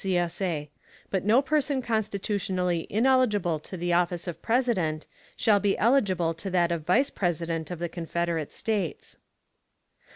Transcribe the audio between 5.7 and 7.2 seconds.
eligible to that of Vice